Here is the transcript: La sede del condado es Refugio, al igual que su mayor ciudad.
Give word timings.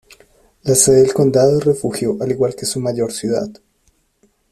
La 0.63 0.73
sede 0.73 1.03
del 1.03 1.13
condado 1.13 1.59
es 1.59 1.63
Refugio, 1.65 2.17
al 2.19 2.31
igual 2.31 2.55
que 2.55 2.65
su 2.65 2.79
mayor 2.79 3.11
ciudad. 3.11 3.47